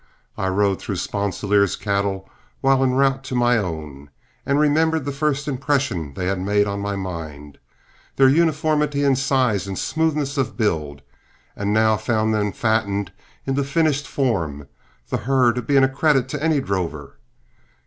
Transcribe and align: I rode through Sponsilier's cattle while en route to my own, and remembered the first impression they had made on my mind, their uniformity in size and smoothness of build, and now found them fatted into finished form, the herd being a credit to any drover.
I 0.35 0.47
rode 0.47 0.81
through 0.81 0.95
Sponsilier's 0.95 1.75
cattle 1.75 2.27
while 2.61 2.81
en 2.81 2.93
route 2.95 3.23
to 3.25 3.35
my 3.35 3.59
own, 3.59 4.09
and 4.47 4.59
remembered 4.59 5.05
the 5.05 5.11
first 5.11 5.47
impression 5.47 6.15
they 6.15 6.25
had 6.25 6.39
made 6.41 6.65
on 6.65 6.79
my 6.79 6.95
mind, 6.95 7.59
their 8.15 8.27
uniformity 8.27 9.03
in 9.03 9.15
size 9.15 9.67
and 9.67 9.77
smoothness 9.77 10.39
of 10.39 10.57
build, 10.57 11.03
and 11.55 11.71
now 11.71 11.97
found 11.97 12.33
them 12.33 12.51
fatted 12.51 13.11
into 13.45 13.63
finished 13.63 14.07
form, 14.07 14.67
the 15.09 15.17
herd 15.17 15.67
being 15.67 15.83
a 15.83 15.87
credit 15.87 16.27
to 16.29 16.43
any 16.43 16.59
drover. 16.61 17.17